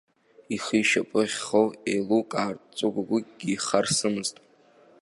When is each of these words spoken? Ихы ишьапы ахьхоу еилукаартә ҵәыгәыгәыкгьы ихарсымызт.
Ихы 0.55 0.77
ишьапы 0.81 1.19
ахьхоу 1.25 1.67
еилукаартә 1.89 2.65
ҵәыгәыгәыкгьы 2.77 3.47
ихарсымызт. 3.53 4.35